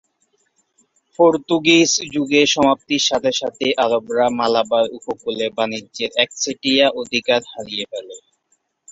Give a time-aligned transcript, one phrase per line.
[1.19, 8.15] Portuguese যুগের সমাপ্তির সাথে সাথে আরবরা মালাবার উপকূলে বাণিজ্যের একচেটিয়া অধিকার হারিয়ে ফেলে।